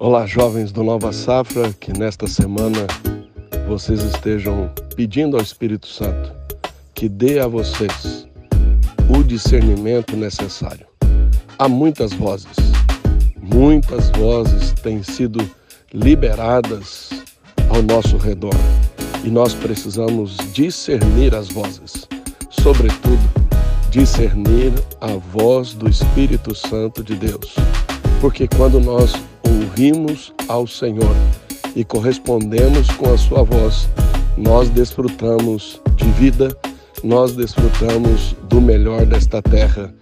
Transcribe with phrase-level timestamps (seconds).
[0.00, 2.86] Olá, jovens do Nova Safra, que nesta semana
[3.68, 6.32] vocês estejam pedindo ao Espírito Santo
[6.92, 8.26] que dê a vocês
[9.08, 10.84] o discernimento necessário.
[11.56, 12.56] Há muitas vozes,
[13.40, 15.38] muitas vozes têm sido
[15.92, 17.10] liberadas
[17.68, 18.54] ao nosso redor
[19.22, 22.08] e nós precisamos discernir as vozes,
[22.50, 23.22] sobretudo
[23.90, 27.54] discernir a voz do Espírito Santo de Deus,
[28.20, 29.14] porque quando nós
[29.48, 31.14] ouvimos ao Senhor
[31.74, 33.88] e correspondemos com a sua voz,
[34.36, 36.56] nós desfrutamos de vida,
[37.02, 39.92] nós desfrutamos do melhor desta terra